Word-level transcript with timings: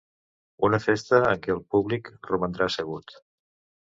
Una 0.67 0.77
festa 0.85 1.19
en 1.31 1.43
què 1.43 1.53
el 1.55 1.61
públic 1.75 2.09
romandrà 2.31 2.69
assegut. 2.71 3.15